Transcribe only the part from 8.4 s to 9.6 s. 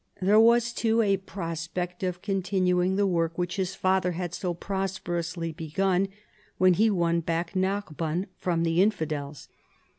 the infidels.